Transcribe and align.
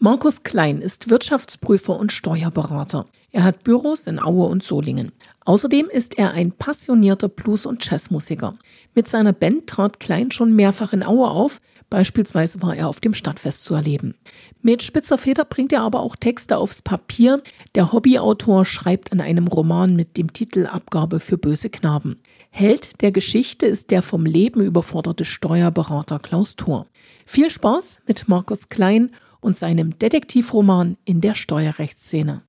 Markus 0.00 0.42
Klein 0.42 0.82
ist 0.82 1.08
Wirtschaftsprüfer 1.08 1.96
und 1.96 2.10
Steuerberater. 2.10 3.06
Er 3.30 3.44
hat 3.44 3.62
Büros 3.64 4.06
in 4.06 4.20
Aue 4.20 4.46
und 4.46 4.62
Solingen. 4.62 5.12
Außerdem 5.44 5.88
ist 5.88 6.18
er 6.18 6.32
ein 6.32 6.50
passionierter 6.52 7.28
Blues- 7.28 7.66
und 7.66 7.84
Jazzmusiker. 7.88 8.56
Mit 8.94 9.08
seiner 9.08 9.32
Band 9.32 9.68
trat 9.68 10.00
Klein 10.00 10.30
schon 10.30 10.54
mehrfach 10.54 10.92
in 10.92 11.04
Aue 11.04 11.28
auf, 11.28 11.60
beispielsweise 11.90 12.62
war 12.62 12.76
er 12.76 12.88
auf 12.88 13.00
dem 13.00 13.14
Stadtfest 13.14 13.64
zu 13.64 13.74
erleben. 13.74 14.14
Mit 14.62 14.82
spitzer 14.82 15.18
Feder 15.18 15.44
bringt 15.44 15.72
er 15.72 15.82
aber 15.82 16.00
auch 16.00 16.16
Texte 16.16 16.56
aufs 16.58 16.82
Papier. 16.82 17.42
Der 17.74 17.92
Hobbyautor 17.92 18.64
schreibt 18.64 19.12
an 19.12 19.20
einem 19.20 19.46
Roman 19.46 19.96
mit 19.96 20.16
dem 20.16 20.32
Titel 20.32 20.66
Abgabe 20.66 21.20
für 21.20 21.38
böse 21.38 21.70
Knaben. 21.70 22.20
Held 22.50 23.00
der 23.02 23.12
Geschichte 23.12 23.66
ist 23.66 23.90
der 23.90 24.02
vom 24.02 24.26
Leben 24.26 24.60
überforderte 24.60 25.24
Steuerberater 25.24 26.18
Klaus 26.18 26.56
Thor. 26.56 26.86
Viel 27.26 27.50
Spaß 27.50 27.98
mit 28.06 28.28
Markus 28.28 28.68
Klein 28.68 29.10
und 29.40 29.56
seinem 29.56 29.98
Detektivroman 29.98 30.96
in 31.04 31.20
der 31.20 31.34
Steuerrechtsszene. 31.34 32.42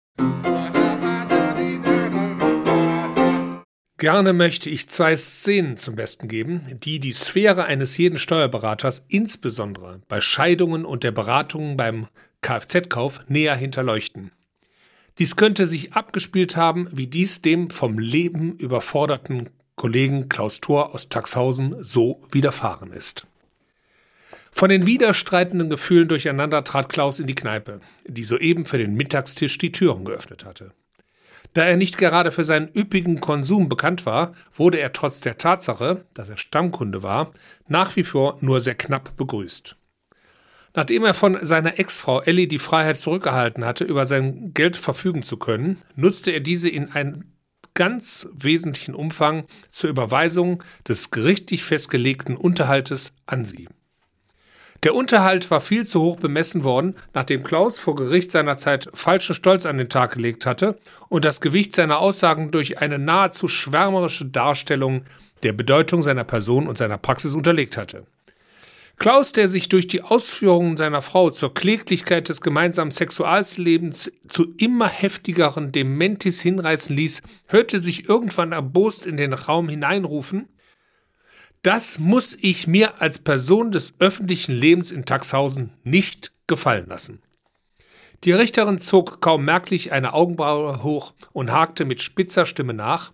Gerne 4.05 4.33
möchte 4.33 4.69
ich 4.69 4.87
zwei 4.87 5.15
Szenen 5.15 5.77
zum 5.77 5.95
Besten 5.95 6.27
geben, 6.27 6.61
die 6.83 6.99
die 6.99 7.11
Sphäre 7.11 7.63
eines 7.65 7.97
jeden 7.97 8.19
Steuerberaters 8.19 9.03
insbesondere 9.07 9.99
bei 10.07 10.21
Scheidungen 10.21 10.85
und 10.85 11.03
der 11.03 11.09
Beratung 11.09 11.75
beim 11.75 12.05
Kfz-Kauf 12.43 13.21
näher 13.29 13.55
hinterleuchten. 13.55 14.29
Dies 15.17 15.35
könnte 15.35 15.65
sich 15.65 15.93
abgespielt 15.93 16.55
haben, 16.55 16.87
wie 16.91 17.07
dies 17.07 17.41
dem 17.41 17.71
vom 17.71 17.97
Leben 17.97 18.55
überforderten 18.57 19.49
Kollegen 19.73 20.29
Klaus 20.29 20.61
Thor 20.61 20.93
aus 20.93 21.09
Taxhausen 21.09 21.83
so 21.83 22.21
widerfahren 22.29 22.91
ist. 22.91 23.25
Von 24.51 24.69
den 24.69 24.85
widerstreitenden 24.85 25.71
Gefühlen 25.71 26.07
durcheinander 26.07 26.63
trat 26.63 26.89
Klaus 26.89 27.19
in 27.19 27.25
die 27.25 27.33
Kneipe, 27.33 27.79
die 28.05 28.23
soeben 28.23 28.67
für 28.67 28.77
den 28.77 28.93
Mittagstisch 28.93 29.57
die 29.57 29.71
Türen 29.71 30.05
geöffnet 30.05 30.45
hatte. 30.45 30.73
Da 31.53 31.65
er 31.65 31.77
nicht 31.77 31.97
gerade 31.97 32.31
für 32.31 32.43
seinen 32.43 32.69
üppigen 32.75 33.21
Konsum 33.21 33.69
bekannt 33.69 34.05
war, 34.05 34.33
wurde 34.55 34.79
er 34.79 34.93
trotz 34.93 35.21
der 35.21 35.37
Tatsache, 35.37 36.05
dass 36.13 36.29
er 36.29 36.37
Stammkunde 36.37 37.03
war, 37.03 37.31
nach 37.67 37.95
wie 37.95 38.03
vor 38.03 38.37
nur 38.41 38.59
sehr 38.59 38.75
knapp 38.75 39.15
begrüßt. 39.15 39.75
Nachdem 40.73 41.05
er 41.05 41.13
von 41.13 41.37
seiner 41.45 41.79
Ex-Frau 41.79 42.21
Ellie 42.21 42.47
die 42.47 42.59
Freiheit 42.59 42.97
zurückgehalten 42.97 43.63
hatte, 43.63 43.85
über 43.85 44.05
sein 44.05 44.53
Geld 44.53 44.75
verfügen 44.75 45.23
zu 45.23 45.37
können, 45.37 45.77
nutzte 45.95 46.31
er 46.31 46.41
diese 46.41 46.69
in 46.69 46.91
einem 46.91 47.31
ganz 47.73 48.27
wesentlichen 48.33 48.93
Umfang 48.95 49.45
zur 49.69 49.89
Überweisung 49.89 50.63
des 50.87 51.11
gerichtlich 51.11 51.63
festgelegten 51.63 52.35
Unterhaltes 52.35 53.13
an 53.25 53.45
sie. 53.45 53.69
Der 54.85 54.93
Unterhalt 54.93 55.49
war 55.49 55.61
viel 55.61 55.87
zu 55.87 55.99
hoch 55.99 56.17
bemessen 56.17 56.63
worden, 56.63 56.93
nachdem 57.15 57.43
Klaus 57.43 57.79
vor 57.79 57.95
Gericht 57.95 58.29
seinerzeit 58.29 58.87
falschen 58.93 59.33
Stolz 59.33 59.65
an 59.65 59.79
den 59.79 59.89
Tag 59.89 60.13
gelegt 60.13 60.45
hatte 60.45 60.77
und 61.09 61.25
das 61.25 61.41
Gewicht 61.41 61.75
seiner 61.75 61.97
Aussagen 61.97 62.51
durch 62.51 62.77
eine 62.77 62.99
nahezu 62.99 63.47
schwärmerische 63.47 64.25
Darstellung 64.25 65.01
der 65.41 65.53
Bedeutung 65.53 66.03
seiner 66.03 66.23
Person 66.23 66.67
und 66.67 66.77
seiner 66.77 66.99
Praxis 66.99 67.33
unterlegt 67.33 67.77
hatte. 67.77 68.05
Klaus, 68.97 69.31
der 69.31 69.47
sich 69.47 69.69
durch 69.69 69.87
die 69.87 70.03
Ausführungen 70.03 70.77
seiner 70.77 71.01
Frau 71.01 71.31
zur 71.31 71.55
Kläglichkeit 71.55 72.29
des 72.29 72.41
gemeinsamen 72.41 72.91
Sexuallebens 72.91 74.11
zu 74.27 74.53
immer 74.57 74.87
heftigeren 74.87 75.71
Dementis 75.71 76.41
hinreißen 76.41 76.95
ließ, 76.95 77.23
hörte 77.47 77.79
sich 77.79 78.07
irgendwann 78.07 78.51
erbost 78.51 79.07
in 79.07 79.17
den 79.17 79.33
Raum 79.33 79.67
hineinrufen, 79.67 80.47
das 81.65 81.97
muss 81.97 82.37
ich 82.39 82.67
mir 82.67 83.01
als 83.01 83.17
Person 83.17 83.71
des 83.71 83.95
öffentlichen 83.97 84.55
Lebens 84.55 84.91
in 84.91 85.05
Taxhausen 85.05 85.71
nicht 85.83 86.31
gefallen 86.45 86.85
lassen. 86.87 87.23
Die 88.23 88.33
Richterin 88.33 88.77
zog 88.77 89.19
kaum 89.19 89.45
merklich 89.45 89.91
eine 89.91 90.13
Augenbraue 90.13 90.83
hoch 90.83 91.15
und 91.33 91.51
hakte 91.51 91.85
mit 91.85 92.03
spitzer 92.03 92.45
Stimme 92.45 92.75
nach. 92.75 93.13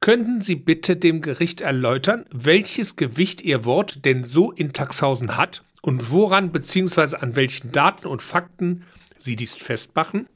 Könnten 0.00 0.40
Sie 0.40 0.56
bitte 0.56 0.96
dem 0.96 1.20
Gericht 1.20 1.60
erläutern, 1.60 2.26
welches 2.32 2.96
Gewicht 2.96 3.42
Ihr 3.42 3.64
Wort 3.64 4.04
denn 4.04 4.24
so 4.24 4.50
in 4.50 4.72
Taxhausen 4.72 5.36
hat 5.36 5.62
und 5.80 6.10
woran 6.10 6.50
bzw. 6.50 7.16
an 7.18 7.36
welchen 7.36 7.70
Daten 7.70 8.08
und 8.08 8.22
Fakten 8.22 8.82
Sie 9.16 9.36
dies 9.36 9.56
festmachen? 9.56 10.28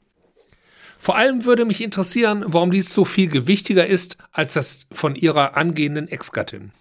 Vor 0.97 1.17
allem 1.17 1.43
würde 1.43 1.65
mich 1.65 1.81
interessieren, 1.81 2.45
warum 2.47 2.71
dies 2.71 2.93
so 2.93 3.03
viel 3.03 3.27
gewichtiger 3.27 3.85
ist 3.85 4.17
als 4.31 4.53
das 4.53 4.85
von 4.91 5.15
Ihrer 5.15 5.57
angehenden 5.57 6.07
Ex-Gattin. 6.07 6.71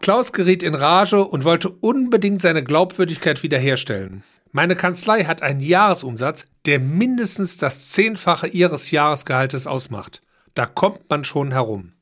Klaus 0.00 0.32
geriet 0.32 0.62
in 0.62 0.74
Rage 0.74 1.24
und 1.24 1.44
wollte 1.44 1.70
unbedingt 1.70 2.40
seine 2.40 2.62
Glaubwürdigkeit 2.62 3.42
wiederherstellen. 3.42 4.22
Meine 4.52 4.76
Kanzlei 4.76 5.24
hat 5.24 5.42
einen 5.42 5.60
Jahresumsatz, 5.60 6.46
der 6.66 6.78
mindestens 6.78 7.58
das 7.58 7.90
Zehnfache 7.90 8.46
ihres 8.46 8.90
Jahresgehaltes 8.90 9.66
ausmacht. 9.66 10.22
Da 10.54 10.66
kommt 10.66 11.10
man 11.10 11.24
schon 11.24 11.52
herum. 11.52 11.92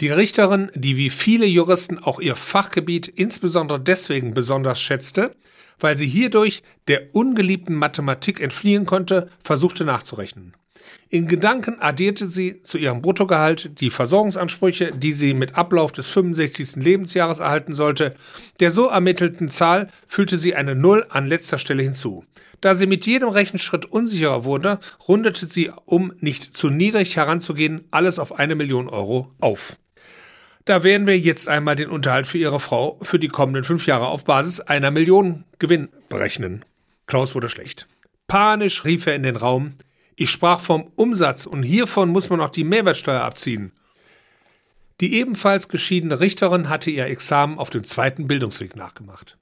Die 0.00 0.10
Richterin, 0.10 0.70
die 0.74 0.96
wie 0.96 1.10
viele 1.10 1.46
Juristen 1.46 1.98
auch 1.98 2.20
ihr 2.20 2.36
Fachgebiet 2.36 3.08
insbesondere 3.08 3.80
deswegen 3.80 4.34
besonders 4.34 4.80
schätzte, 4.80 5.34
weil 5.82 5.96
sie 5.96 6.06
hierdurch 6.06 6.62
der 6.88 7.14
ungeliebten 7.14 7.76
Mathematik 7.76 8.40
entfliehen 8.40 8.86
konnte, 8.86 9.28
versuchte 9.40 9.84
nachzurechnen. 9.84 10.54
In 11.08 11.28
Gedanken 11.28 11.78
addierte 11.80 12.26
sie 12.26 12.62
zu 12.62 12.78
ihrem 12.78 13.02
Bruttogehalt 13.02 13.80
die 13.80 13.90
Versorgungsansprüche, 13.90 14.92
die 14.92 15.12
sie 15.12 15.34
mit 15.34 15.56
Ablauf 15.56 15.92
des 15.92 16.08
65. 16.08 16.76
Lebensjahres 16.76 17.38
erhalten 17.38 17.74
sollte. 17.74 18.14
Der 18.60 18.70
so 18.70 18.88
ermittelten 18.88 19.48
Zahl 19.48 19.88
fügte 20.06 20.38
sie 20.38 20.54
eine 20.54 20.74
Null 20.74 21.06
an 21.10 21.26
letzter 21.26 21.58
Stelle 21.58 21.82
hinzu. 21.82 22.24
Da 22.60 22.74
sie 22.74 22.86
mit 22.86 23.06
jedem 23.06 23.28
Rechenschritt 23.28 23.86
unsicherer 23.86 24.44
wurde, 24.44 24.78
rundete 25.08 25.46
sie, 25.46 25.70
um 25.84 26.12
nicht 26.20 26.56
zu 26.56 26.70
niedrig 26.70 27.16
heranzugehen, 27.16 27.84
alles 27.90 28.18
auf 28.18 28.38
eine 28.38 28.54
Million 28.54 28.88
Euro 28.88 29.32
auf. 29.40 29.76
Da 30.64 30.84
werden 30.84 31.06
wir 31.08 31.18
jetzt 31.18 31.48
einmal 31.48 31.74
den 31.74 31.90
Unterhalt 31.90 32.26
für 32.26 32.38
Ihre 32.38 32.60
Frau 32.60 32.98
für 33.02 33.18
die 33.18 33.28
kommenden 33.28 33.64
fünf 33.64 33.86
Jahre 33.86 34.06
auf 34.06 34.24
Basis 34.24 34.60
einer 34.60 34.92
Million 34.92 35.44
Gewinn 35.58 35.88
berechnen. 36.08 36.64
Klaus 37.06 37.34
wurde 37.34 37.48
schlecht. 37.48 37.88
Panisch 38.28 38.84
rief 38.84 39.06
er 39.06 39.16
in 39.16 39.24
den 39.24 39.36
Raum, 39.36 39.74
ich 40.14 40.30
sprach 40.30 40.60
vom 40.60 40.92
Umsatz 40.94 41.46
und 41.46 41.64
hiervon 41.64 42.10
muss 42.10 42.30
man 42.30 42.40
auch 42.40 42.50
die 42.50 42.64
Mehrwertsteuer 42.64 43.22
abziehen. 43.22 43.72
Die 45.00 45.14
ebenfalls 45.16 45.68
geschiedene 45.68 46.20
Richterin 46.20 46.68
hatte 46.68 46.90
ihr 46.90 47.06
Examen 47.06 47.58
auf 47.58 47.70
dem 47.70 47.82
zweiten 47.82 48.28
Bildungsweg 48.28 48.76
nachgemacht. 48.76 49.38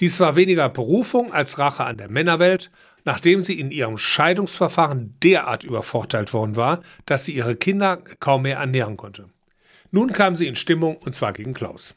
Dies 0.00 0.20
war 0.20 0.36
weniger 0.36 0.70
Berufung 0.70 1.32
als 1.32 1.58
Rache 1.58 1.84
an 1.84 1.98
der 1.98 2.10
Männerwelt, 2.10 2.70
nachdem 3.04 3.42
sie 3.42 3.60
in 3.60 3.70
ihrem 3.70 3.98
Scheidungsverfahren 3.98 5.16
derart 5.22 5.64
übervorteilt 5.64 6.32
worden 6.32 6.56
war, 6.56 6.80
dass 7.04 7.26
sie 7.26 7.32
ihre 7.32 7.56
Kinder 7.56 7.98
kaum 8.20 8.42
mehr 8.42 8.56
ernähren 8.56 8.96
konnte. 8.96 9.26
Nun 9.92 10.12
kam 10.12 10.34
sie 10.34 10.46
in 10.46 10.56
Stimmung 10.56 10.96
und 10.96 11.14
zwar 11.14 11.32
gegen 11.32 11.54
Klaus. 11.54 11.94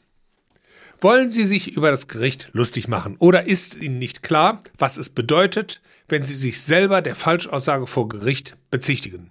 Wollen 1.00 1.30
Sie 1.30 1.44
sich 1.44 1.76
über 1.76 1.90
das 1.90 2.08
Gericht 2.08 2.48
lustig 2.52 2.88
machen 2.88 3.16
oder 3.18 3.46
ist 3.46 3.76
Ihnen 3.76 3.98
nicht 3.98 4.22
klar, 4.22 4.62
was 4.78 4.96
es 4.96 5.10
bedeutet, 5.10 5.82
wenn 6.08 6.22
Sie 6.22 6.34
sich 6.34 6.62
selber 6.62 7.02
der 7.02 7.14
Falschaussage 7.14 7.86
vor 7.86 8.08
Gericht 8.08 8.56
bezichtigen? 8.70 9.30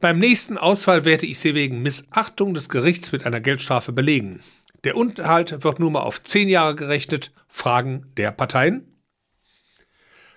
Beim 0.00 0.18
nächsten 0.18 0.56
Ausfall 0.56 1.04
werde 1.04 1.26
ich 1.26 1.38
Sie 1.38 1.54
wegen 1.54 1.82
Missachtung 1.82 2.54
des 2.54 2.68
Gerichts 2.70 3.12
mit 3.12 3.26
einer 3.26 3.40
Geldstrafe 3.40 3.92
belegen. 3.92 4.40
Der 4.84 4.96
Unterhalt 4.96 5.64
wird 5.64 5.80
nun 5.80 5.92
mal 5.92 6.00
auf 6.00 6.22
zehn 6.22 6.48
Jahre 6.48 6.74
gerechnet. 6.74 7.30
Fragen 7.46 8.06
der 8.16 8.32
Parteien? 8.32 8.91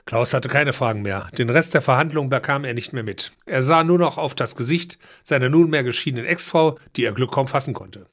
Klaus 0.05 0.35
hatte 0.35 0.49
keine 0.49 0.71
Fragen 0.71 1.01
mehr. 1.01 1.27
Den 1.37 1.49
Rest 1.49 1.73
der 1.73 1.81
Verhandlung 1.81 2.29
bekam 2.29 2.63
er 2.63 2.75
nicht 2.75 2.93
mehr 2.93 3.03
mit. 3.03 3.31
Er 3.47 3.63
sah 3.63 3.83
nur 3.83 3.97
noch 3.97 4.19
auf 4.19 4.35
das 4.35 4.55
Gesicht 4.55 4.99
seiner 5.23 5.49
nunmehr 5.49 5.83
geschiedenen 5.83 6.25
Ex-Frau, 6.25 6.77
die 6.95 7.05
er 7.05 7.13
Glück 7.13 7.31
kaum 7.31 7.47
fassen 7.47 7.73
konnte. 7.73 8.05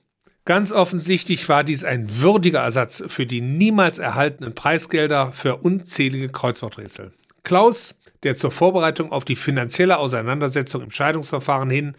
Ganz 0.45 0.73
offensichtlich 0.73 1.49
war 1.49 1.65
dies 1.65 1.85
ein 1.85 2.21
würdiger 2.21 2.61
Ersatz 2.61 3.05
für 3.07 3.27
die 3.27 3.43
niemals 3.43 3.99
erhaltenen 3.99 4.55
Preisgelder 4.55 5.33
für 5.33 5.59
unzählige 5.59 6.31
Kreuzworträtsel. 6.31 7.13
Klaus, 7.45 7.95
der 8.23 8.37
zur 8.37 8.50
Vorbereitung 8.50 9.12
auf 9.12 9.25
die 9.25 9.37
finanzielle 9.37 9.99
Auseinandersetzung 9.99 10.83
im 10.83 10.91
Scheidungsverfahren 10.91 11.71
hin 11.71 11.95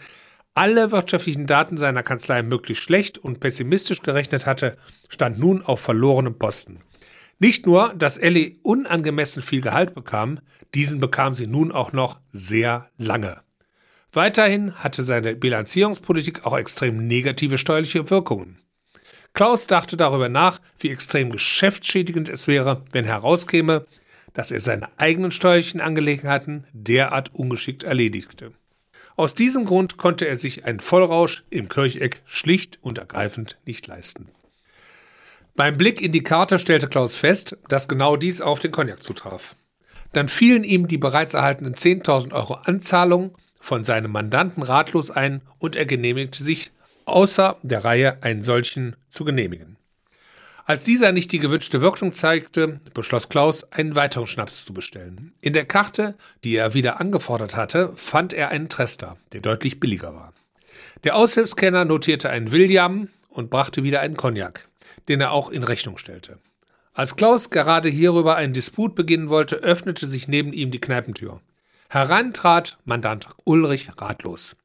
alle 0.55 0.91
wirtschaftlichen 0.91 1.47
Daten 1.47 1.77
seiner 1.77 2.03
Kanzlei 2.03 2.43
möglichst 2.43 2.83
schlecht 2.83 3.17
und 3.17 3.39
pessimistisch 3.39 4.01
gerechnet 4.01 4.45
hatte, 4.45 4.77
stand 5.09 5.39
nun 5.39 5.63
auf 5.63 5.79
verlorenem 5.79 6.37
Posten. 6.37 6.79
Nicht 7.39 7.65
nur, 7.65 7.93
dass 7.93 8.17
Ellie 8.17 8.57
unangemessen 8.61 9.43
viel 9.43 9.61
Gehalt 9.61 9.95
bekam, 9.95 10.39
diesen 10.73 10.99
bekam 10.99 11.33
sie 11.33 11.47
nun 11.47 11.71
auch 11.71 11.91
noch 11.91 12.19
sehr 12.31 12.89
lange. 12.97 13.41
Weiterhin 14.11 14.75
hatte 14.75 15.01
seine 15.01 15.35
Bilanzierungspolitik 15.35 16.45
auch 16.45 16.57
extrem 16.57 17.07
negative 17.07 17.57
steuerliche 17.57 18.09
Wirkungen. 18.09 18.59
Klaus 19.33 19.65
dachte 19.65 19.97
darüber 19.97 20.29
nach, 20.29 20.61
wie 20.77 20.91
extrem 20.91 21.31
geschäftsschädigend 21.31 22.29
es 22.29 22.47
wäre, 22.47 22.85
wenn 22.91 23.05
herauskäme, 23.05 23.87
dass 24.33 24.51
er 24.51 24.59
seine 24.59 24.87
eigenen 24.99 25.31
steuerlichen 25.31 25.81
Angelegenheiten 25.81 26.65
derart 26.73 27.33
ungeschickt 27.33 27.83
erledigte. 27.83 28.51
Aus 29.15 29.33
diesem 29.35 29.65
Grund 29.65 29.97
konnte 29.97 30.27
er 30.27 30.35
sich 30.35 30.65
einen 30.65 30.79
Vollrausch 30.79 31.43
im 31.49 31.69
Kircheck 31.69 32.21
schlicht 32.25 32.79
und 32.81 32.97
ergreifend 32.97 33.59
nicht 33.65 33.85
leisten. 33.87 34.29
Beim 35.55 35.77
Blick 35.77 36.01
in 36.01 36.11
die 36.11 36.23
Karte 36.23 36.57
stellte 36.57 36.87
Klaus 36.87 37.15
fest, 37.15 37.57
dass 37.69 37.87
genau 37.87 38.15
dies 38.15 38.41
auf 38.41 38.59
den 38.59 38.71
Cognac 38.71 39.03
zutraf. 39.03 39.55
Dann 40.11 40.27
fielen 40.27 40.63
ihm 40.63 40.87
die 40.87 40.97
bereits 40.97 41.35
erhaltenen 41.35 41.75
10.000 41.75 42.33
Euro 42.33 42.55
Anzahlung 42.55 43.35
von 43.59 43.83
seinem 43.83 44.11
Mandanten 44.11 44.63
ratlos 44.63 45.11
ein 45.11 45.41
und 45.59 45.75
er 45.75 45.85
genehmigte 45.85 46.43
sich 46.43 46.71
außer 47.05 47.57
der 47.61 47.85
Reihe 47.85 48.17
einen 48.21 48.41
solchen 48.41 48.95
zu 49.09 49.25
genehmigen. 49.25 49.77
Als 50.65 50.85
dieser 50.85 51.11
nicht 51.11 51.31
die 51.31 51.39
gewünschte 51.39 51.81
Wirkung 51.81 52.13
zeigte, 52.13 52.79
beschloss 52.93 53.29
Klaus, 53.29 53.63
einen 53.71 53.95
weiteren 53.95 54.27
Schnaps 54.27 54.65
zu 54.65 54.73
bestellen. 54.73 55.33
In 55.41 55.53
der 55.53 55.65
Karte, 55.65 56.15
die 56.43 56.55
er 56.55 56.73
wieder 56.73 56.99
angefordert 56.99 57.55
hatte, 57.55 57.91
fand 57.95 58.33
er 58.33 58.49
einen 58.49 58.69
Trester, 58.69 59.17
der 59.33 59.41
deutlich 59.41 59.79
billiger 59.79 60.15
war. 60.15 60.33
Der 61.03 61.15
Aushilfskenner 61.15 61.85
notierte 61.85 62.29
einen 62.29 62.51
William 62.51 63.09
und 63.29 63.49
brachte 63.49 63.83
wieder 63.83 63.99
einen 63.99 64.15
Cognac, 64.15 64.67
den 65.07 65.21
er 65.21 65.31
auch 65.31 65.49
in 65.49 65.63
Rechnung 65.63 65.97
stellte. 65.97 66.39
Als 66.93 67.15
Klaus 67.15 67.49
gerade 67.49 67.89
hierüber 67.89 68.35
einen 68.35 68.53
Disput 68.53 68.93
beginnen 68.93 69.29
wollte, 69.29 69.55
öffnete 69.57 70.05
sich 70.05 70.27
neben 70.27 70.53
ihm 70.53 70.69
die 70.69 70.81
Kneipentür. 70.81 71.41
Herein 71.89 72.33
trat 72.33 72.77
Mandant 72.85 73.27
Ulrich 73.45 73.89
ratlos. 73.97 74.55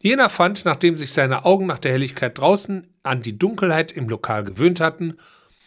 Jener 0.00 0.28
fand, 0.28 0.64
nachdem 0.64 0.96
sich 0.96 1.12
seine 1.12 1.44
Augen 1.44 1.66
nach 1.66 1.78
der 1.78 1.92
Helligkeit 1.92 2.38
draußen 2.38 2.86
an 3.02 3.22
die 3.22 3.38
Dunkelheit 3.38 3.90
im 3.90 4.08
Lokal 4.08 4.44
gewöhnt 4.44 4.80
hatten, 4.80 5.16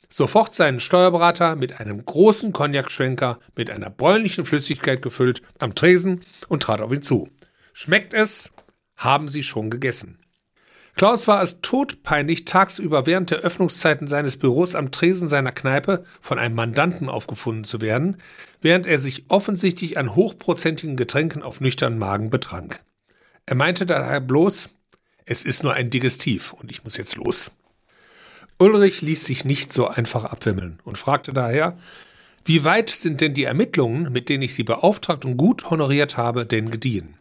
sofort 0.10 0.54
seinen 0.54 0.80
Steuerberater 0.80 1.56
mit 1.56 1.80
einem 1.80 2.06
großen 2.06 2.54
Cognacschwenker 2.54 3.40
mit 3.56 3.72
einer 3.72 3.90
bräunlichen 3.90 4.46
Flüssigkeit 4.46 5.02
gefüllt 5.02 5.42
am 5.60 5.76
Tresen 5.76 6.22
und 6.48 6.64
trat 6.64 6.82
auf 6.82 6.92
ihn 6.92 7.02
zu. 7.02 7.30
Schmeckt 7.74 8.14
es? 8.14 8.52
Haben 8.96 9.28
Sie 9.28 9.44
schon 9.44 9.70
gegessen? 9.70 10.20
Klaus 10.98 11.28
war 11.28 11.44
es 11.44 11.62
todpeinlich, 11.62 12.46
tagsüber 12.46 13.06
während 13.06 13.30
der 13.30 13.42
Öffnungszeiten 13.42 14.08
seines 14.08 14.38
Büros 14.38 14.74
am 14.74 14.92
Tresen 14.92 15.28
seiner 15.28 15.52
Kneipe 15.52 16.04
von 16.22 16.40
einem 16.40 16.56
Mandanten 16.56 17.08
aufgefunden 17.08 17.66
zu 17.66 17.82
werden, 17.82 18.18
während 18.62 18.88
er 18.88 18.98
sich 18.98 19.26
offensichtlich 19.28 20.00
an 20.00 20.16
hochprozentigen 20.16 20.98
Getränken 20.98 21.44
auf 21.44 21.62
nüchternen 21.62 22.00
Magen 22.00 22.32
betrank. 22.32 22.82
Er 23.46 23.54
meinte 23.54 23.86
daher 23.86 24.20
bloß, 24.20 24.72
es 25.26 25.44
ist 25.44 25.62
nur 25.62 25.74
ein 25.74 25.92
Digestiv 25.92 26.54
und 26.54 26.72
ich 26.72 26.84
muss 26.84 26.98
jetzt 26.98 27.16
los. 27.16 27.52
Ulrich 28.58 29.02
ließ 29.02 29.24
sich 29.24 29.46
nicht 29.46 29.72
so 29.72 29.88
einfach 29.88 30.24
abwimmeln 30.24 30.80
und 30.84 30.98
fragte 30.98 31.32
daher, 31.32 31.76
wie 32.44 32.64
weit 32.64 32.90
sind 32.90 33.22
denn 33.22 33.36
die 33.36 33.44
Ermittlungen, 33.44 34.12
mit 34.12 34.30
denen 34.30 34.42
ich 34.42 34.56
Sie 34.56 34.64
beauftragt 34.64 35.26
und 35.26 35.38
gut 35.38 35.70
honoriert 35.70 36.18
habe, 36.18 36.48
denn 36.48 36.72
gediehen? 36.72 37.17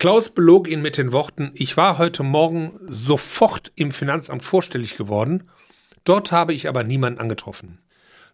Klaus 0.00 0.30
belog 0.30 0.66
ihn 0.66 0.80
mit 0.80 0.96
den 0.96 1.12
Worten, 1.12 1.50
ich 1.52 1.76
war 1.76 1.98
heute 1.98 2.22
Morgen 2.22 2.72
sofort 2.88 3.70
im 3.74 3.90
Finanzamt 3.90 4.42
vorstellig 4.42 4.96
geworden, 4.96 5.42
dort 6.04 6.32
habe 6.32 6.54
ich 6.54 6.70
aber 6.70 6.84
niemanden 6.84 7.20
angetroffen. 7.20 7.80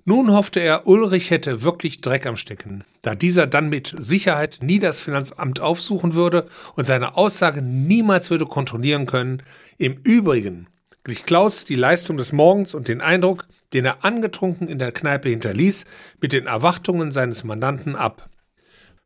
Nun 0.05 0.31
hoffte 0.31 0.61
er, 0.61 0.87
Ulrich 0.87 1.33
hätte 1.33 1.65
wirklich 1.65 2.01
Dreck 2.01 2.25
am 2.27 2.37
Stecken, 2.37 2.85
da 3.03 3.17
dieser 3.17 3.49
dann 3.49 3.69
mit 3.69 3.93
Sicherheit 3.99 4.61
nie 4.63 4.79
das 4.79 5.01
Finanzamt 5.01 5.59
aufsuchen 5.59 6.15
würde 6.15 6.47
und 6.77 6.87
seine 6.87 7.17
Aussage 7.17 7.63
niemals 7.63 8.31
würde 8.31 8.47
kontrollieren 8.47 9.07
können. 9.07 9.43
Im 9.77 9.95
Übrigen 10.05 10.69
glich 11.03 11.25
Klaus 11.25 11.65
die 11.65 11.75
Leistung 11.75 12.17
des 12.17 12.33
Morgens 12.33 12.75
und 12.75 12.87
den 12.87 13.01
Eindruck, 13.01 13.49
den 13.73 13.87
er 13.87 14.05
angetrunken 14.05 14.69
in 14.69 14.79
der 14.79 14.93
Kneipe 14.93 15.31
hinterließ, 15.31 15.85
mit 16.21 16.33
den 16.33 16.47
Erwartungen 16.47 17.11
seines 17.11 17.43
Mandanten 17.43 17.97
ab. 17.97 18.31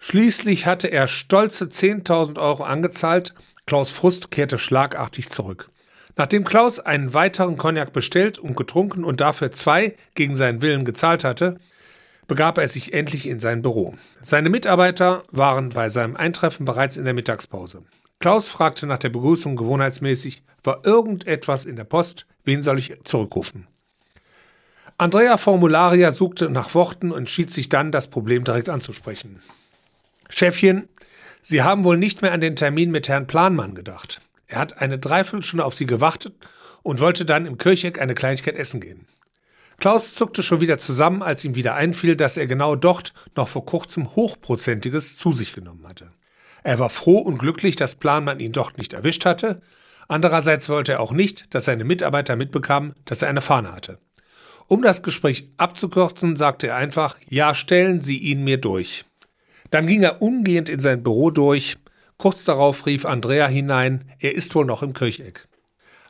Schließlich 0.03 0.65
hatte 0.65 0.89
er 0.89 1.07
stolze 1.07 1.67
10.000 1.67 2.41
Euro 2.41 2.65
angezahlt. 2.65 3.35
Klaus 3.67 3.93
Frust 3.93 4.31
kehrte 4.31 4.59
schlagartig 4.59 5.29
zurück. 5.29 5.71
Nachdem 6.17 6.45
Klaus 6.45 6.81
einen 6.81 7.15
weiteren 7.15 7.59
Cognac 7.59 7.93
bestellt 7.93 8.39
und 8.39 8.57
getrunken 8.57 9.05
und 9.05 9.21
dafür 9.21 9.53
zwei 9.53 9.95
gegen 10.15 10.35
seinen 10.37 10.63
Willen 10.63 10.87
gezahlt 10.87 11.23
hatte, 11.23 11.59
begab 12.27 12.59
er 12.59 12.67
sich 12.67 12.95
endlich 12.95 13.29
in 13.29 13.41
sein 13.41 13.61
Büro. 13.61 13.95
Seine 14.23 14.49
Mitarbeiter 14.49 15.23
waren 15.31 15.69
bei 15.69 15.89
seinem 15.91 16.17
Eintreffen 16.17 16.65
bereits 16.65 16.97
in 16.97 17.05
der 17.05 17.15
Mittagspause. 17.15 17.83
Klaus 18.21 18.49
fragte 18.49 18.87
nach 18.87 18.99
der 18.99 19.09
Begrüßung 19.11 19.55
gewohnheitsmäßig, 19.55 20.43
war 20.65 20.85
irgendetwas 20.85 21.65
in 21.65 21.77
der 21.77 21.85
Post, 21.85 22.27
wen 22.45 22.63
soll 22.63 22.79
ich 22.79 22.95
zurückrufen? 23.05 23.67
Andrea 24.99 25.37
Formularia 25.37 26.13
suchte 26.13 26.51
nach 26.51 26.75
Worten 26.75 27.13
und 27.13 27.19
entschied 27.19 27.51
sich 27.51 27.69
dann, 27.69 27.93
das 27.93 28.09
Problem 28.09 28.45
direkt 28.45 28.69
anzusprechen. 28.69 29.41
Chefchen, 30.31 30.89
Sie 31.43 31.63
haben 31.63 31.85
wohl 31.85 31.97
nicht 31.97 32.23
mehr 32.23 32.33
an 32.33 32.41
den 32.41 32.57
Termin 32.57 32.91
mit 32.91 33.09
Herrn 33.09 33.27
Planmann 33.27 33.75
gedacht. 33.75 34.21
Er 34.47 34.59
hat 34.59 34.79
eine 34.79 34.99
Dreiviertelstunde 34.99 35.65
auf 35.65 35.75
Sie 35.75 35.87
gewartet 35.87 36.35
und 36.83 37.01
wollte 37.01 37.25
dann 37.25 37.47
im 37.47 37.59
Kircheck 37.59 38.01
eine 38.01 38.15
Kleinigkeit 38.15 38.57
essen 38.57 38.81
gehen. 38.81 39.07
Klaus 39.79 40.15
zuckte 40.15 40.43
schon 40.43 40.61
wieder 40.61 40.77
zusammen, 40.77 41.23
als 41.23 41.45
ihm 41.45 41.55
wieder 41.55 41.75
einfiel, 41.75 42.15
dass 42.15 42.37
er 42.37 42.47
genau 42.47 42.77
dort 42.77 43.15
noch 43.35 43.49
vor 43.49 43.65
kurzem 43.65 44.15
Hochprozentiges 44.15 45.17
zu 45.17 45.33
sich 45.33 45.55
genommen 45.55 45.87
hatte. 45.89 46.11
Er 46.63 46.79
war 46.79 46.91
froh 46.91 47.19
und 47.19 47.39
glücklich, 47.39 47.77
dass 47.77 47.95
Planmann 47.95 48.41
ihn 48.41 48.53
dort 48.53 48.77
nicht 48.77 48.93
erwischt 48.93 49.25
hatte. 49.25 49.63
Andererseits 50.09 50.69
wollte 50.69 50.93
er 50.93 51.01
auch 51.01 51.13
nicht, 51.13 51.55
dass 51.55 51.65
seine 51.65 51.85
Mitarbeiter 51.85 52.37
mitbekamen, 52.37 52.93
dass 53.07 53.23
er 53.23 53.31
eine 53.31 53.41
Fahne 53.41 53.73
hatte. 53.73 53.99
Um 54.67 54.83
das 54.83 55.03
Gespräch 55.03 55.49
abzukürzen, 55.57 56.37
sagte 56.37 56.69
er 56.69 56.77
einfach, 56.77 57.17
ja, 57.29 57.55
stellen 57.55 58.03
Sie 58.03 58.19
ihn 58.19 58.45
mir 58.45 58.59
durch. 58.59 59.05
Dann 59.71 59.87
ging 59.87 60.03
er 60.03 60.21
umgehend 60.21 60.69
in 60.69 60.81
sein 60.81 61.03
Büro 61.03 61.31
durch. 61.31 61.79
Kurz 62.19 62.45
darauf 62.45 62.87
rief 62.87 63.07
Andrea 63.07 63.47
hinein, 63.47 64.05
er 64.19 64.35
ist 64.35 64.55
wohl 64.55 64.67
noch 64.67 64.83
im 64.83 64.93
Kircheck. 64.93 65.49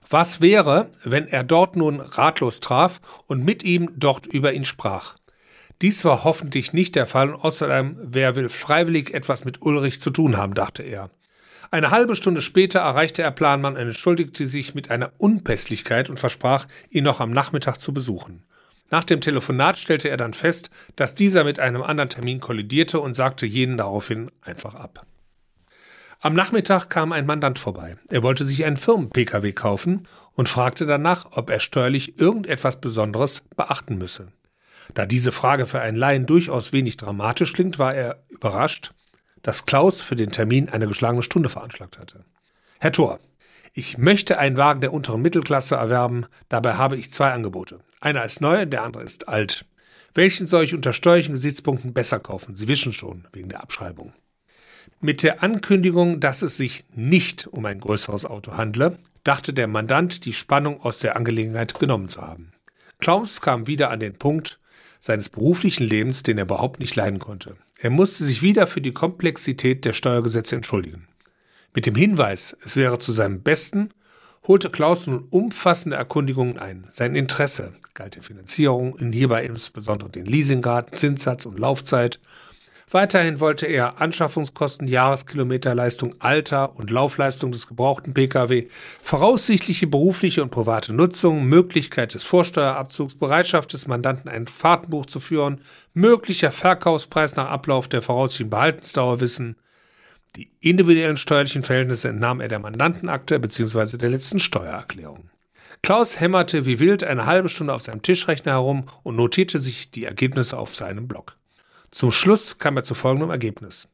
Was 0.08 0.40
wäre, 0.40 0.90
wenn 1.04 1.28
er 1.28 1.44
dort 1.44 1.76
nun 1.76 2.00
ratlos 2.00 2.58
traf 2.58 3.00
und 3.26 3.44
mit 3.44 3.62
ihm 3.62 3.92
dort 3.94 4.26
über 4.26 4.52
ihn 4.52 4.64
sprach? 4.64 5.14
Dies 5.82 6.04
war 6.04 6.24
hoffentlich 6.24 6.72
nicht 6.72 6.96
der 6.96 7.06
Fall 7.06 7.32
und 7.32 7.44
außerdem, 7.44 7.96
wer 8.02 8.34
will 8.34 8.48
freiwillig 8.48 9.14
etwas 9.14 9.44
mit 9.44 9.62
Ulrich 9.62 10.00
zu 10.00 10.10
tun 10.10 10.36
haben, 10.36 10.54
dachte 10.54 10.82
er. 10.82 11.10
Eine 11.70 11.90
halbe 11.90 12.16
Stunde 12.16 12.42
später 12.42 12.80
erreichte 12.80 13.22
er 13.22 13.30
Planmann 13.30 13.76
und 13.76 13.82
entschuldigte 13.82 14.46
sich 14.48 14.74
mit 14.74 14.90
einer 14.90 15.12
Unpässlichkeit 15.18 16.10
und 16.10 16.18
versprach, 16.18 16.66
ihn 16.90 17.04
noch 17.04 17.20
am 17.20 17.30
Nachmittag 17.30 17.78
zu 17.78 17.94
besuchen. 17.94 18.42
Nach 18.90 19.04
dem 19.04 19.20
Telefonat 19.20 19.78
stellte 19.78 20.08
er 20.08 20.16
dann 20.16 20.34
fest, 20.34 20.70
dass 20.96 21.14
dieser 21.14 21.44
mit 21.44 21.60
einem 21.60 21.82
anderen 21.82 22.10
Termin 22.10 22.40
kollidierte 22.40 23.00
und 23.00 23.14
sagte 23.14 23.46
jenen 23.46 23.76
daraufhin 23.76 24.30
einfach 24.42 24.74
ab. 24.74 25.06
Am 26.20 26.34
Nachmittag 26.34 26.90
kam 26.90 27.12
ein 27.12 27.24
Mandant 27.24 27.58
vorbei. 27.58 27.96
Er 28.08 28.22
wollte 28.22 28.44
sich 28.44 28.64
einen 28.64 28.76
Firmen-Pkw 28.76 29.52
kaufen 29.52 30.06
und 30.34 30.48
fragte 30.48 30.84
danach, 30.84 31.26
ob 31.30 31.48
er 31.48 31.60
steuerlich 31.60 32.18
irgendetwas 32.18 32.80
Besonderes 32.80 33.42
beachten 33.56 33.96
müsse. 33.96 34.28
Da 34.92 35.06
diese 35.06 35.32
Frage 35.32 35.66
für 35.66 35.80
einen 35.80 35.96
Laien 35.96 36.26
durchaus 36.26 36.72
wenig 36.72 36.96
dramatisch 36.96 37.52
klingt, 37.52 37.78
war 37.78 37.94
er 37.94 38.22
überrascht, 38.28 38.92
dass 39.42 39.66
Klaus 39.66 40.00
für 40.00 40.16
den 40.16 40.32
Termin 40.32 40.68
eine 40.68 40.88
geschlagene 40.88 41.22
Stunde 41.22 41.48
veranschlagt 41.48 41.98
hatte. 41.98 42.24
Herr 42.80 42.92
Thor, 42.92 43.20
ich 43.72 43.98
möchte 43.98 44.38
einen 44.38 44.56
Wagen 44.56 44.80
der 44.80 44.92
unteren 44.92 45.22
Mittelklasse 45.22 45.76
erwerben, 45.76 46.26
dabei 46.48 46.74
habe 46.74 46.96
ich 46.96 47.12
zwei 47.12 47.30
Angebote. 47.32 47.80
Einer 48.00 48.24
ist 48.24 48.40
neu, 48.40 48.66
der 48.66 48.82
andere 48.82 49.04
ist 49.04 49.28
alt. 49.28 49.64
Welchen 50.12 50.46
soll 50.46 50.64
ich 50.64 50.74
unter 50.74 50.92
steuerlichen 50.92 51.34
Gesichtspunkten 51.34 51.92
besser 51.92 52.18
kaufen? 52.18 52.56
Sie 52.56 52.66
wissen 52.66 52.92
schon, 52.92 53.28
wegen 53.32 53.48
der 53.48 53.62
Abschreibung. 53.62 54.12
Mit 55.00 55.22
der 55.22 55.42
Ankündigung, 55.42 56.20
dass 56.20 56.42
es 56.42 56.56
sich 56.56 56.84
nicht 56.94 57.46
um 57.46 57.64
ein 57.64 57.80
größeres 57.80 58.26
Auto 58.26 58.56
handle, 58.56 58.98
dachte 59.24 59.52
der 59.52 59.68
Mandant, 59.68 60.24
die 60.24 60.32
Spannung 60.32 60.80
aus 60.80 60.98
der 60.98 61.16
Angelegenheit 61.16 61.78
genommen 61.78 62.08
zu 62.08 62.22
haben. 62.22 62.52
Klaus 62.98 63.40
kam 63.40 63.66
wieder 63.66 63.90
an 63.90 64.00
den 64.00 64.18
Punkt 64.18 64.58
seines 64.98 65.28
beruflichen 65.28 65.84
Lebens, 65.84 66.22
den 66.22 66.38
er 66.38 66.44
überhaupt 66.44 66.80
nicht 66.80 66.96
leiden 66.96 67.18
konnte. 67.18 67.56
Er 67.78 67.90
musste 67.90 68.24
sich 68.24 68.42
wieder 68.42 68.66
für 68.66 68.82
die 68.82 68.92
Komplexität 68.92 69.84
der 69.84 69.94
Steuergesetze 69.94 70.56
entschuldigen. 70.56 71.06
Mit 71.72 71.86
dem 71.86 71.94
Hinweis, 71.94 72.56
es 72.64 72.74
wäre 72.76 72.98
zu 72.98 73.12
seinem 73.12 73.42
Besten, 73.42 73.90
holte 74.48 74.70
Klaus 74.70 75.06
nun 75.06 75.28
umfassende 75.30 75.96
Erkundigungen 75.96 76.58
ein. 76.58 76.88
Sein 76.90 77.14
Interesse 77.14 77.74
galt 77.94 78.16
der 78.16 78.24
Finanzierung, 78.24 78.98
in 78.98 79.12
hierbei 79.12 79.44
insbesondere 79.44 80.10
den 80.10 80.26
Leasinggrad, 80.26 80.98
Zinssatz 80.98 81.46
und 81.46 81.60
Laufzeit. 81.60 82.18
Weiterhin 82.90 83.38
wollte 83.38 83.66
er 83.66 84.00
Anschaffungskosten, 84.00 84.88
Jahreskilometerleistung, 84.88 86.16
Alter 86.18 86.74
und 86.76 86.90
Laufleistung 86.90 87.52
des 87.52 87.68
gebrauchten 87.68 88.14
Pkw, 88.14 88.66
voraussichtliche 89.00 89.86
berufliche 89.86 90.42
und 90.42 90.50
private 90.50 90.92
Nutzung, 90.92 91.44
Möglichkeit 91.44 92.14
des 92.14 92.24
Vorsteuerabzugs, 92.24 93.14
Bereitschaft 93.14 93.74
des 93.74 93.86
Mandanten 93.86 94.28
ein 94.28 94.48
Fahrtenbuch 94.48 95.06
zu 95.06 95.20
führen, 95.20 95.60
möglicher 95.94 96.50
Verkaufspreis 96.50 97.36
nach 97.36 97.48
Ablauf 97.48 97.86
der 97.86 98.02
voraussichtlichen 98.02 98.50
Behaltensdauer 98.50 99.20
wissen, 99.20 99.54
die 100.36 100.50
individuellen 100.60 101.16
steuerlichen 101.16 101.62
Verhältnisse 101.62 102.08
entnahm 102.08 102.40
er 102.40 102.48
der 102.48 102.60
Mandantenakte 102.60 103.38
bzw. 103.40 103.96
der 103.96 104.10
letzten 104.10 104.38
Steuererklärung. 104.38 105.30
Klaus 105.82 106.20
hämmerte 106.20 106.66
wie 106.66 106.78
wild 106.78 107.04
eine 107.04 107.26
halbe 107.26 107.48
Stunde 107.48 107.74
auf 107.74 107.82
seinem 107.82 108.02
Tischrechner 108.02 108.52
herum 108.52 108.86
und 109.02 109.16
notierte 109.16 109.58
sich 109.58 109.90
die 109.90 110.04
Ergebnisse 110.04 110.58
auf 110.58 110.74
seinem 110.74 111.08
Blog. 111.08 111.36
Zum 111.90 112.12
Schluss 112.12 112.58
kam 112.58 112.76
er 112.76 112.84
zu 112.84 112.94
folgendem 112.94 113.30
Ergebnis. 113.30 113.88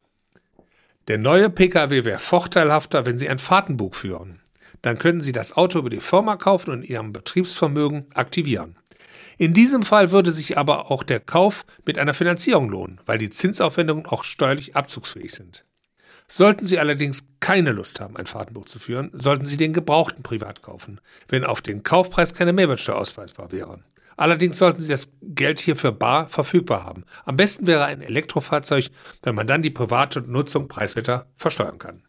Der 1.08 1.18
neue 1.18 1.48
Pkw 1.48 2.04
wäre 2.04 2.18
vorteilhafter, 2.18 3.06
wenn 3.06 3.16
Sie 3.16 3.28
ein 3.28 3.38
Fahrtenbuch 3.38 3.94
führen. 3.94 4.40
Dann 4.82 4.98
können 4.98 5.20
Sie 5.20 5.32
das 5.32 5.56
Auto 5.56 5.78
über 5.78 5.90
die 5.90 6.00
Firma 6.00 6.36
kaufen 6.36 6.70
und 6.70 6.82
Ihrem 6.82 7.12
Betriebsvermögen 7.12 8.06
aktivieren. 8.14 8.76
In 9.38 9.54
diesem 9.54 9.82
Fall 9.82 10.10
würde 10.10 10.32
sich 10.32 10.58
aber 10.58 10.90
auch 10.90 11.02
der 11.02 11.20
Kauf 11.20 11.64
mit 11.84 11.98
einer 11.98 12.14
Finanzierung 12.14 12.68
lohnen, 12.70 13.00
weil 13.06 13.18
die 13.18 13.30
Zinsaufwendungen 13.30 14.06
auch 14.06 14.24
steuerlich 14.24 14.74
abzugsfähig 14.74 15.32
sind. 15.32 15.65
Sollten 16.28 16.64
Sie 16.64 16.78
allerdings 16.78 17.24
keine 17.40 17.72
Lust 17.72 18.00
haben, 18.00 18.16
ein 18.16 18.26
Fahrtenbuch 18.26 18.64
zu 18.64 18.78
führen, 18.78 19.10
sollten 19.12 19.46
Sie 19.46 19.56
den 19.56 19.72
gebrauchten 19.72 20.22
privat 20.22 20.62
kaufen, 20.62 21.00
wenn 21.28 21.44
auf 21.44 21.62
den 21.62 21.82
Kaufpreis 21.82 22.34
keine 22.34 22.52
Mehrwertsteuer 22.52 22.96
ausweisbar 22.96 23.52
wäre. 23.52 23.80
Allerdings 24.16 24.58
sollten 24.58 24.80
Sie 24.80 24.88
das 24.88 25.12
Geld 25.22 25.60
hierfür 25.60 25.92
bar 25.92 26.28
verfügbar 26.28 26.84
haben. 26.84 27.04
Am 27.24 27.36
besten 27.36 27.66
wäre 27.66 27.84
ein 27.84 28.00
Elektrofahrzeug, 28.00 28.90
wenn 29.22 29.34
man 29.34 29.46
dann 29.46 29.62
die 29.62 29.70
private 29.70 30.22
Nutzung 30.22 30.68
preiswerter 30.68 31.26
versteuern 31.36 31.78
kann. 31.78 32.02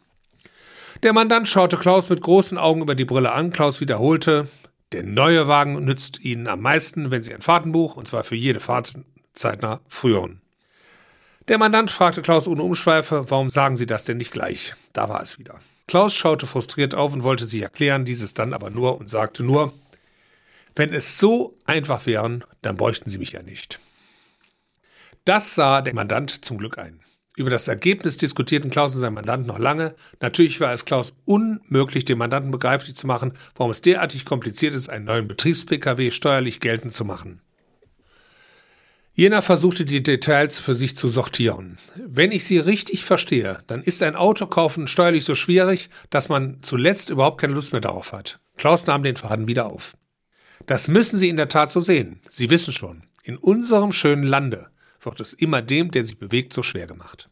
Der 1.04 1.14
Mandant 1.14 1.48
schaute 1.48 1.78
Klaus 1.78 2.10
mit 2.10 2.22
großen 2.22 2.58
Augen 2.58 2.82
über 2.82 2.96
die 2.96 3.06
Brille 3.06 3.34
an. 3.34 3.52
Klaus 3.52 3.82
wiederholte, 3.82 4.48
der 4.94 5.04
neue 5.04 5.48
Wagen 5.48 5.84
nützt 5.84 6.22
Ihnen 6.22 6.48
am 6.48 6.62
meisten, 6.62 7.12
wenn 7.12 7.22
Sie 7.22 7.34
ein 7.34 7.42
Fahrtenbuch, 7.42 7.98
und 7.98 8.08
zwar 8.08 8.24
für 8.24 8.36
jede 8.36 8.60
Fahrt, 8.60 8.94
zeitnah 9.34 9.82
führen. 9.88 10.42
Der 11.48 11.58
Mandant 11.58 11.89
fragte 11.92 12.22
Klaus 12.22 12.46
ohne 12.46 12.62
Umschweife, 12.62 13.25
warum 13.30 13.50
sagen 13.50 13.77
Sie 13.77 13.86
das 13.86 14.04
denn 14.04 14.18
nicht 14.18 14.34
gleich? 14.34 14.74
Da 14.92 15.08
war 15.08 15.22
es 15.22 15.39
wieder. 15.39 15.60
Klaus 15.88 16.13
schaute 16.13 16.46
frustriert 16.46 16.94
auf 16.94 17.13
und 17.13 17.24
wollte 17.24 17.46
sich 17.46 17.62
erklären, 17.62 18.04
dieses 18.04 18.34
dann 18.34 18.54
aber 18.54 18.70
nur 18.70 19.00
und 19.00 19.10
sagte 19.10 19.44
nur, 19.44 19.72
wenn 20.75 20.92
es 20.92 21.20
so 21.20 21.58
einfach 21.66 22.06
wären, 22.06 22.44
dann 22.62 22.75
bräuchten 22.75 23.10
Sie 23.10 23.18
mich 23.18 23.32
ja 23.32 23.42
nicht. 23.42 23.80
Das 25.24 25.56
sah 25.56 25.82
der 25.82 25.94
Mandant 25.94 26.44
zum 26.44 26.58
Glück 26.58 26.77
ein. 26.77 27.00
Über 27.38 27.50
das 27.50 27.70
Ergebnis 27.70 28.18
diskutierten 28.18 28.70
Klaus 28.70 28.94
und 28.96 29.01
sein 29.01 29.13
Mandant 29.13 29.48
noch 29.48 29.60
lange. 29.60 29.96
Natürlich 30.20 30.60
war 30.60 30.74
es 30.74 30.86
Klaus 30.86 31.16
unmöglich, 31.24 32.04
dem 32.04 32.18
Mandanten 32.18 32.51
begreiflich 32.51 32.96
zu 32.96 33.08
machen, 33.08 33.34
warum 33.56 33.72
es 33.72 33.82
derartig 33.82 34.25
kompliziert 34.25 34.75
ist, 34.75 34.89
einen 34.89 35.06
neuen 35.06 35.27
Betriebs-Pkw 35.27 36.12
steuerlich 36.12 36.60
geltend 36.60 36.94
zu 36.94 37.06
machen. 37.06 37.42
Jener 39.20 39.42
versuchte 39.42 39.84
die 39.84 40.04
Details 40.04 40.60
für 40.60 40.76
sich 40.76 40.96
zu 40.96 41.08
sortieren. 41.08 41.80
Wenn 41.96 42.32
ich 42.32 42.46
sie 42.46 42.60
richtig 42.60 43.04
verstehe, 43.04 43.64
dann 43.66 43.82
ist 43.82 44.04
ein 44.04 44.16
Autokaufen 44.16 44.88
steuerlich 44.88 45.26
so 45.26 45.34
schwierig, 45.34 45.90
dass 46.12 46.30
man 46.30 46.60
zuletzt 46.62 47.10
überhaupt 47.10 47.42
keine 47.42 47.54
Lust 47.54 47.72
mehr 47.72 47.82
darauf 47.82 48.12
hat. 48.12 48.40
Klaus 48.58 48.86
nahm 48.86 49.02
den 49.02 49.16
Faden 49.16 49.48
wieder 49.48 49.66
auf. 49.66 49.98
Das 50.68 50.88
müssen 50.88 51.18
Sie 51.18 51.30
in 51.30 51.36
der 51.38 51.50
Tat 51.50 51.72
so 51.72 51.80
sehen. 51.80 52.20
Sie 52.30 52.52
wissen 52.52 52.72
schon, 52.72 53.06
in 53.24 53.38
unserem 53.38 53.92
schönen 53.92 54.22
Lande 54.22 54.68
wird 55.02 55.20
es 55.20 55.34
immer 55.34 55.64
dem, 55.64 55.90
der 55.90 56.04
sich 56.04 56.20
bewegt, 56.20 56.54
so 56.54 56.62
schwer 56.62 56.86
gemacht. 56.86 57.28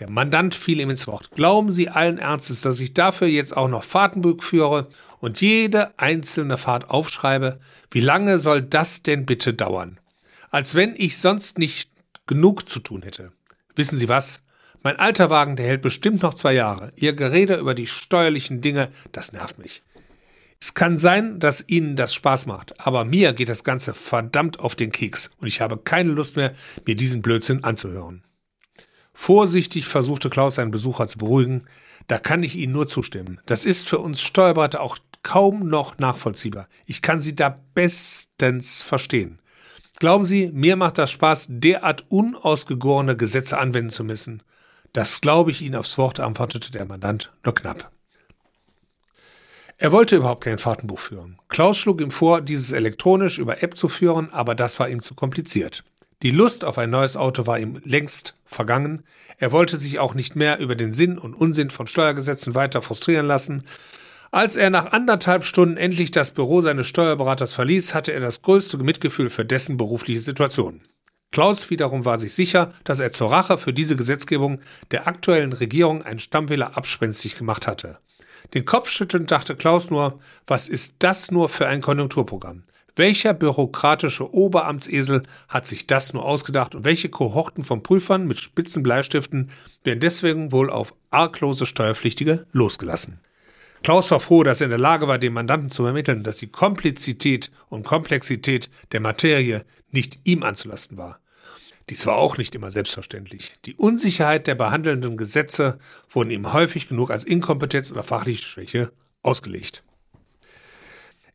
Der 0.00 0.10
Mandant 0.10 0.54
fiel 0.54 0.78
ihm 0.78 0.90
ins 0.90 1.06
Wort. 1.06 1.30
Glauben 1.30 1.72
Sie 1.72 1.88
allen 1.88 2.18
Ernstes, 2.18 2.60
dass 2.60 2.80
ich 2.80 2.92
dafür 2.92 3.28
jetzt 3.28 3.56
auch 3.56 3.68
noch 3.68 3.82
Fahrtenbuch 3.82 4.42
führe 4.42 4.88
und 5.20 5.40
jede 5.40 5.98
einzelne 5.98 6.58
Fahrt 6.58 6.90
aufschreibe? 6.90 7.58
Wie 7.90 8.00
lange 8.00 8.38
soll 8.38 8.60
das 8.60 9.02
denn 9.02 9.24
bitte 9.24 9.54
dauern? 9.54 9.98
Als 10.50 10.74
wenn 10.74 10.94
ich 10.96 11.18
sonst 11.18 11.58
nicht 11.58 11.90
genug 12.26 12.68
zu 12.68 12.80
tun 12.80 13.02
hätte. 13.02 13.32
Wissen 13.74 13.96
Sie 13.96 14.08
was? 14.08 14.42
Mein 14.82 14.96
alter 14.96 15.28
Wagen, 15.30 15.56
der 15.56 15.66
hält 15.66 15.82
bestimmt 15.82 16.22
noch 16.22 16.34
zwei 16.34 16.54
Jahre. 16.54 16.92
Ihr 16.96 17.12
Gerede 17.12 17.56
über 17.56 17.74
die 17.74 17.86
steuerlichen 17.86 18.60
Dinge, 18.60 18.88
das 19.12 19.32
nervt 19.32 19.58
mich. 19.58 19.82
Es 20.60 20.74
kann 20.74 20.98
sein, 20.98 21.38
dass 21.38 21.64
Ihnen 21.68 21.94
das 21.94 22.14
Spaß 22.14 22.46
macht, 22.46 22.80
aber 22.84 23.04
mir 23.04 23.32
geht 23.32 23.48
das 23.48 23.62
Ganze 23.62 23.94
verdammt 23.94 24.58
auf 24.58 24.74
den 24.74 24.90
Keks 24.90 25.30
und 25.38 25.46
ich 25.46 25.60
habe 25.60 25.78
keine 25.78 26.10
Lust 26.10 26.36
mehr, 26.36 26.52
mir 26.84 26.96
diesen 26.96 27.22
Blödsinn 27.22 27.62
anzuhören. 27.62 28.24
Vorsichtig 29.14 29.86
versuchte 29.86 30.30
Klaus 30.30 30.56
seinen 30.56 30.70
Besucher 30.70 31.06
zu 31.06 31.18
beruhigen. 31.18 31.64
Da 32.06 32.18
kann 32.18 32.42
ich 32.42 32.56
Ihnen 32.56 32.72
nur 32.72 32.86
zustimmen. 32.86 33.40
Das 33.46 33.64
ist 33.64 33.88
für 33.88 33.98
uns 33.98 34.20
Steuerberater 34.20 34.80
auch 34.80 34.98
kaum 35.22 35.68
noch 35.68 35.98
nachvollziehbar. 35.98 36.68
Ich 36.86 37.02
kann 37.02 37.20
Sie 37.20 37.34
da 37.34 37.60
bestens 37.74 38.82
verstehen. 38.82 39.40
Glauben 39.98 40.24
Sie, 40.24 40.50
mir 40.52 40.76
macht 40.76 40.98
das 40.98 41.10
Spaß, 41.10 41.46
derart 41.50 42.04
unausgegorene 42.08 43.16
Gesetze 43.16 43.58
anwenden 43.58 43.90
zu 43.90 44.04
müssen. 44.04 44.42
Das 44.92 45.20
glaube 45.20 45.50
ich 45.50 45.60
Ihnen 45.60 45.74
aufs 45.74 45.98
Wort, 45.98 46.20
antwortete 46.20 46.70
der 46.70 46.84
Mandant 46.84 47.32
nur 47.44 47.54
knapp. 47.54 47.90
Er 49.76 49.92
wollte 49.92 50.16
überhaupt 50.16 50.44
kein 50.44 50.58
Fahrtenbuch 50.58 50.98
führen. 50.98 51.38
Klaus 51.48 51.78
schlug 51.78 52.00
ihm 52.00 52.10
vor, 52.10 52.40
dieses 52.40 52.72
elektronisch 52.72 53.38
über 53.38 53.62
App 53.62 53.76
zu 53.76 53.88
führen, 53.88 54.32
aber 54.32 54.54
das 54.54 54.78
war 54.80 54.88
ihm 54.88 55.00
zu 55.00 55.14
kompliziert. 55.14 55.84
Die 56.22 56.32
Lust 56.32 56.64
auf 56.64 56.78
ein 56.78 56.90
neues 56.90 57.16
Auto 57.16 57.46
war 57.46 57.60
ihm 57.60 57.80
längst 57.84 58.34
vergangen. 58.44 59.04
Er 59.38 59.52
wollte 59.52 59.76
sich 59.76 60.00
auch 60.00 60.14
nicht 60.14 60.34
mehr 60.34 60.58
über 60.58 60.74
den 60.74 60.92
Sinn 60.92 61.16
und 61.16 61.34
Unsinn 61.34 61.70
von 61.70 61.86
Steuergesetzen 61.86 62.56
weiter 62.56 62.82
frustrieren 62.82 63.26
lassen. 63.26 63.64
Als 64.30 64.56
er 64.56 64.68
nach 64.68 64.92
anderthalb 64.92 65.42
Stunden 65.42 65.78
endlich 65.78 66.10
das 66.10 66.32
Büro 66.32 66.60
seines 66.60 66.86
Steuerberaters 66.86 67.54
verließ, 67.54 67.94
hatte 67.94 68.12
er 68.12 68.20
das 68.20 68.42
größte 68.42 68.76
Mitgefühl 68.78 69.30
für 69.30 69.44
dessen 69.44 69.78
berufliche 69.78 70.20
Situation. 70.20 70.82
Klaus 71.32 71.70
wiederum 71.70 72.04
war 72.04 72.18
sich 72.18 72.34
sicher, 72.34 72.72
dass 72.84 73.00
er 73.00 73.12
zur 73.12 73.30
Rache 73.30 73.58
für 73.58 73.72
diese 73.72 73.96
Gesetzgebung 73.96 74.60
der 74.90 75.06
aktuellen 75.06 75.52
Regierung 75.52 76.02
einen 76.02 76.18
Stammwähler 76.18 76.76
abspenstig 76.76 77.36
gemacht 77.36 77.66
hatte. 77.66 77.98
Den 78.54 78.64
Kopf 78.64 78.88
schüttelnd 78.88 79.30
dachte 79.30 79.56
Klaus 79.56 79.90
nur, 79.90 80.20
was 80.46 80.68
ist 80.68 80.96
das 81.00 81.30
nur 81.30 81.48
für 81.48 81.66
ein 81.66 81.80
Konjunkturprogramm? 81.80 82.64
Welcher 82.96 83.32
bürokratische 83.32 84.34
Oberamtsesel 84.34 85.22
hat 85.48 85.66
sich 85.66 85.86
das 85.86 86.12
nur 86.12 86.24
ausgedacht 86.24 86.74
und 86.74 86.84
welche 86.84 87.08
Kohorten 87.08 87.62
von 87.62 87.82
Prüfern 87.82 88.26
mit 88.26 88.38
spitzen 88.38 88.82
Bleistiften 88.82 89.50
werden 89.84 90.00
deswegen 90.00 90.50
wohl 90.50 90.68
auf 90.68 90.94
arglose 91.10 91.64
Steuerpflichtige 91.64 92.46
losgelassen? 92.52 93.20
Klaus 93.82 94.10
war 94.10 94.20
froh, 94.20 94.42
dass 94.42 94.60
er 94.60 94.66
in 94.66 94.70
der 94.70 94.78
Lage 94.78 95.08
war, 95.08 95.18
dem 95.18 95.34
Mandanten 95.34 95.70
zu 95.70 95.84
ermitteln, 95.84 96.22
dass 96.22 96.38
die 96.38 96.48
Komplizität 96.48 97.50
und 97.68 97.84
Komplexität 97.84 98.70
der 98.92 99.00
Materie 99.00 99.64
nicht 99.90 100.18
ihm 100.24 100.42
anzulasten 100.42 100.98
war. 100.98 101.20
Dies 101.88 102.04
war 102.06 102.16
auch 102.16 102.36
nicht 102.36 102.54
immer 102.54 102.70
selbstverständlich. 102.70 103.54
Die 103.64 103.74
Unsicherheit 103.74 104.46
der 104.46 104.54
behandelnden 104.54 105.16
Gesetze 105.16 105.78
wurden 106.10 106.30
ihm 106.30 106.52
häufig 106.52 106.88
genug 106.88 107.10
als 107.10 107.24
Inkompetenz 107.24 107.90
oder 107.90 108.02
fachliche 108.02 108.42
Schwäche 108.42 108.92
ausgelegt. 109.22 109.82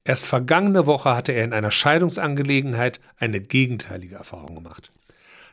Erst 0.03 0.25
vergangene 0.25 0.85
Woche 0.85 1.15
hatte 1.15 1.31
er 1.31 1.45
in 1.45 1.53
einer 1.53 1.71
Scheidungsangelegenheit 1.71 2.99
eine 3.17 3.39
gegenteilige 3.39 4.15
Erfahrung 4.15 4.55
gemacht. 4.55 4.91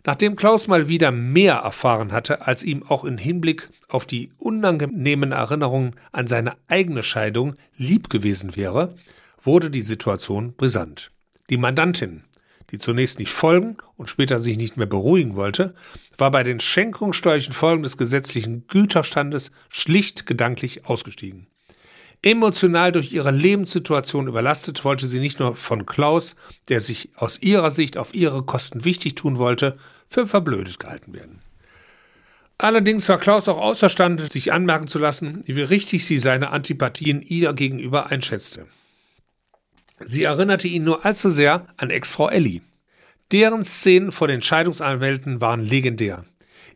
Nachdem 0.04 0.37
Klaus 0.37 0.66
mal 0.66 0.88
wieder 0.88 1.12
mehr 1.12 1.57
erfahren 1.57 2.12
hatte, 2.12 2.47
als 2.47 2.64
ihm 2.64 2.83
auch 2.88 3.04
im 3.04 3.19
Hinblick 3.19 3.69
auf 3.88 4.07
die 4.07 4.30
unangenehmen 4.38 5.33
Erinnerungen 5.33 5.95
an 6.12 6.26
seine 6.26 6.54
eigene 6.69 7.02
Scheidung 7.02 7.54
lieb 7.76 8.09
gewesen 8.09 8.57
wäre, 8.57 8.95
wurde 9.42 9.71
die 9.71 9.83
Situation 9.83 10.54
brisant. 10.54 11.11
Die 11.50 11.59
Mandantin, 11.59 12.23
die 12.71 12.78
zunächst 12.78 13.19
nicht 13.19 13.33
folgen 13.33 13.76
und 13.97 14.09
später 14.09 14.38
sich 14.38 14.57
nicht 14.57 14.76
mehr 14.76 14.87
beruhigen 14.87 15.35
wollte, 15.35 15.75
war 16.16 16.30
bei 16.30 16.45
den 16.45 16.61
schenkungssteuerlichen 16.61 17.52
Folgen 17.52 17.83
des 17.83 17.97
gesetzlichen 17.97 18.66
Güterstandes 18.69 19.50
schlicht 19.69 20.25
gedanklich 20.26 20.87
ausgestiegen. 20.87 21.47
Emotional 22.23 22.93
durch 22.93 23.12
ihre 23.12 23.31
Lebenssituation 23.31 24.29
überlastet, 24.29 24.85
wollte 24.85 25.07
sie 25.07 25.21
nicht 25.21 25.39
nur 25.39 25.57
von 25.57 25.87
Klaus, 25.87 26.35
der 26.69 26.83
sich 26.83 27.11
aus 27.17 27.41
ihrer 27.41 27.71
Sicht 27.71 27.97
auf 27.97 28.15
ihre 28.15 28.43
Kosten 28.43 28.85
wichtig 28.85 29.15
tun 29.15 29.39
wollte, 29.39 29.79
für 30.07 30.27
verblödet 30.27 30.79
gehalten 30.79 31.15
werden. 31.15 31.41
Allerdings 32.59 33.09
war 33.09 33.19
Klaus 33.19 33.49
auch 33.49 33.57
außerstande, 33.57 34.31
sich 34.31 34.53
anmerken 34.53 34.87
zu 34.87 34.99
lassen, 34.99 35.43
wie 35.47 35.62
richtig 35.62 36.05
sie 36.05 36.19
seine 36.19 36.50
Antipathien 36.50 37.23
ihr 37.23 37.55
gegenüber 37.55 38.11
einschätzte. 38.11 38.67
Sie 39.99 40.25
erinnerte 40.25 40.69
ihn 40.69 40.85
nur 40.85 41.07
allzu 41.07 41.31
sehr 41.31 41.67
an 41.79 41.89
Ex-Frau 41.89 42.29
Ellie. 42.29 42.61
Deren 43.33 43.65
Szenen 43.65 44.12
vor 44.12 44.29
den 44.29 44.43
Scheidungsanwälten 44.43 45.41
waren 45.41 45.65
legendär. 45.65 46.25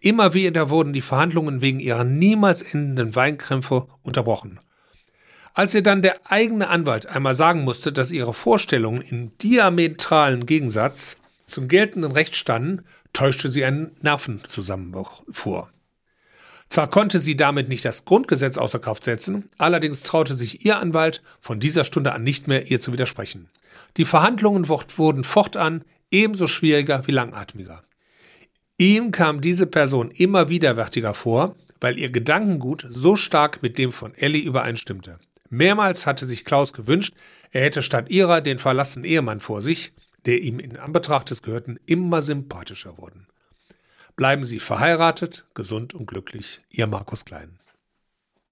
Immer 0.00 0.32
wieder 0.32 0.70
wurden 0.70 0.94
die 0.94 1.02
Verhandlungen 1.02 1.60
wegen 1.60 1.80
ihrer 1.80 2.04
niemals 2.04 2.62
endenden 2.62 3.14
Weinkrämpfe 3.14 3.86
unterbrochen. 4.02 4.60
Als 5.54 5.72
ihr 5.72 5.82
dann 5.82 6.02
der 6.02 6.30
eigene 6.30 6.68
Anwalt 6.68 7.06
einmal 7.06 7.34
sagen 7.34 7.62
musste, 7.62 7.92
dass 7.92 8.10
ihre 8.10 8.34
Vorstellungen 8.34 9.00
in 9.00 9.38
diametralen 9.38 10.46
Gegensatz 10.46 11.16
zum 11.46 11.68
geltenden 11.68 12.10
Recht 12.10 12.34
standen, 12.34 12.84
täuschte 13.12 13.48
sie 13.48 13.64
einen 13.64 13.92
Nervenzusammenbruch 14.02 15.22
vor. 15.30 15.70
Zwar 16.68 16.90
konnte 16.90 17.20
sie 17.20 17.36
damit 17.36 17.68
nicht 17.68 17.84
das 17.84 18.04
Grundgesetz 18.04 18.58
außer 18.58 18.80
Kraft 18.80 19.04
setzen, 19.04 19.48
allerdings 19.56 20.02
traute 20.02 20.34
sich 20.34 20.64
ihr 20.64 20.78
Anwalt 20.78 21.22
von 21.40 21.60
dieser 21.60 21.84
Stunde 21.84 22.12
an 22.12 22.24
nicht 22.24 22.48
mehr, 22.48 22.68
ihr 22.68 22.80
zu 22.80 22.92
widersprechen. 22.92 23.48
Die 23.96 24.04
Verhandlungen 24.04 24.68
wurden 24.68 25.22
fortan 25.22 25.84
ebenso 26.10 26.48
schwieriger 26.48 27.06
wie 27.06 27.12
langatmiger. 27.12 27.84
Ihm 28.76 29.12
kam 29.12 29.40
diese 29.40 29.66
Person 29.66 30.10
immer 30.10 30.48
widerwärtiger 30.48 31.14
vor, 31.14 31.54
weil 31.80 31.96
ihr 31.96 32.10
Gedankengut 32.10 32.86
so 32.90 33.14
stark 33.14 33.62
mit 33.62 33.78
dem 33.78 33.92
von 33.92 34.14
Ellie 34.16 34.42
übereinstimmte. 34.42 35.20
Mehrmals 35.50 36.06
hatte 36.06 36.26
sich 36.26 36.44
Klaus 36.44 36.72
gewünscht, 36.72 37.14
er 37.50 37.62
hätte 37.62 37.82
statt 37.82 38.10
ihrer 38.10 38.40
den 38.40 38.58
verlassenen 38.58 39.04
Ehemann 39.04 39.40
vor 39.40 39.62
sich, 39.62 39.92
der 40.26 40.40
ihm 40.40 40.58
in 40.58 40.76
Anbetracht 40.76 41.30
des 41.30 41.42
Gehörten 41.42 41.78
immer 41.86 42.22
sympathischer 42.22 42.98
wurden. 42.98 43.26
Bleiben 44.16 44.44
Sie 44.44 44.58
verheiratet, 44.58 45.46
gesund 45.54 45.92
und 45.92 46.06
glücklich. 46.06 46.62
Ihr 46.70 46.86
Markus 46.86 47.24
Klein. 47.24 47.58